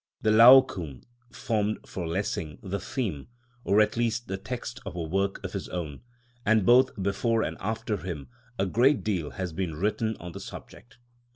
The 0.23 0.31
Laocoon 0.31 1.03
formed 1.31 1.87
for 1.87 2.07
Lessing 2.07 2.57
the 2.63 2.79
theme, 2.79 3.27
or 3.63 3.81
at 3.81 3.95
least 3.95 4.27
the 4.27 4.37
text 4.37 4.79
of 4.83 4.95
a 4.95 5.03
work 5.03 5.39
of 5.45 5.53
his 5.53 5.69
own, 5.69 6.01
and 6.43 6.65
both 6.65 6.95
before 7.03 7.43
and 7.43 7.55
after 7.59 7.97
him 7.97 8.27
a 8.57 8.65
great 8.65 9.03
deal 9.03 9.29
has 9.29 9.53
been 9.53 9.75
written 9.75 10.17
on 10.19 10.31
the 10.31 10.39
subject. 10.39 10.97